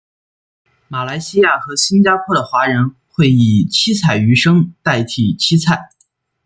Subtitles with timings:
[0.87, 5.91] 马来西亚和新加坡的华人会以七彩鱼生代替七菜。